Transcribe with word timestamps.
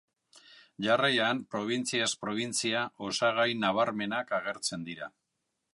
Jarraian 0.85 1.43
probintziaz 1.55 2.09
probintzia 2.23 2.81
osagai 3.09 3.49
nabarmenak 3.67 4.35
agertzen 4.41 4.91
dira. 4.93 5.17